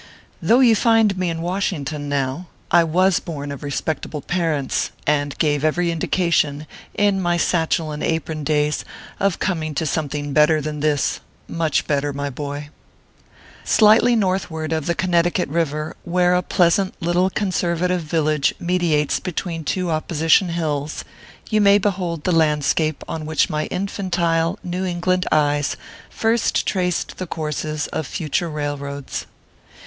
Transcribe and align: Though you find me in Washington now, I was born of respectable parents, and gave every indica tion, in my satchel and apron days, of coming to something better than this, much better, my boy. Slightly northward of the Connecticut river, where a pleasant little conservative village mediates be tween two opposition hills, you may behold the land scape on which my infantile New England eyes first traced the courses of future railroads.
Though 0.41 0.61
you 0.61 0.75
find 0.75 1.15
me 1.15 1.29
in 1.29 1.43
Washington 1.43 2.09
now, 2.09 2.47
I 2.71 2.83
was 2.83 3.19
born 3.19 3.51
of 3.51 3.61
respectable 3.61 4.21
parents, 4.23 4.89
and 5.05 5.37
gave 5.37 5.63
every 5.63 5.91
indica 5.91 6.31
tion, 6.31 6.65
in 6.95 7.21
my 7.21 7.37
satchel 7.37 7.91
and 7.91 8.01
apron 8.01 8.43
days, 8.43 8.83
of 9.19 9.37
coming 9.37 9.75
to 9.75 9.85
something 9.85 10.33
better 10.33 10.59
than 10.59 10.79
this, 10.79 11.19
much 11.47 11.85
better, 11.85 12.13
my 12.13 12.31
boy. 12.31 12.69
Slightly 13.63 14.15
northward 14.15 14.73
of 14.73 14.87
the 14.87 14.95
Connecticut 14.95 15.47
river, 15.49 15.95
where 16.03 16.33
a 16.33 16.41
pleasant 16.41 16.95
little 16.99 17.29
conservative 17.29 18.01
village 18.01 18.55
mediates 18.59 19.19
be 19.19 19.31
tween 19.33 19.63
two 19.63 19.91
opposition 19.91 20.49
hills, 20.49 21.05
you 21.51 21.61
may 21.61 21.77
behold 21.77 22.23
the 22.23 22.31
land 22.31 22.65
scape 22.65 23.03
on 23.07 23.27
which 23.27 23.51
my 23.51 23.67
infantile 23.67 24.57
New 24.63 24.83
England 24.83 25.27
eyes 25.31 25.77
first 26.09 26.65
traced 26.65 27.17
the 27.17 27.27
courses 27.27 27.85
of 27.89 28.07
future 28.07 28.49
railroads. 28.49 29.27